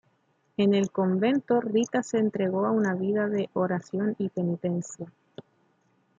[0.57, 5.13] En el convento, Rita se entregó a una vida de oración y penitencia.